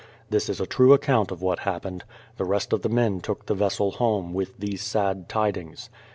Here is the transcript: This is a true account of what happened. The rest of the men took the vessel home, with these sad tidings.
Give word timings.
This 0.31 0.49
is 0.49 0.59
a 0.59 0.65
true 0.65 0.93
account 0.93 1.29
of 1.29 1.43
what 1.43 1.59
happened. 1.59 2.05
The 2.37 2.43
rest 2.43 2.73
of 2.73 2.81
the 2.81 2.89
men 2.89 3.19
took 3.21 3.45
the 3.45 3.53
vessel 3.53 3.91
home, 3.91 4.33
with 4.33 4.57
these 4.57 4.81
sad 4.81 5.29
tidings. 5.29 5.91